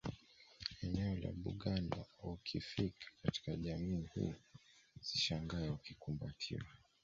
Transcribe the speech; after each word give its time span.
Eneo 0.83 1.15
la 1.15 1.31
Buganda 1.31 2.05
ukifika 2.23 3.07
katika 3.23 3.55
jamii 3.55 4.09
hii 4.15 4.33
usishangae 5.01 5.69
ukikumbatiwa 5.69 6.63